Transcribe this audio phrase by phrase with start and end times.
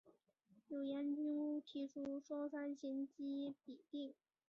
[0.69, 4.15] 有研究提出双三嗪基吡啶。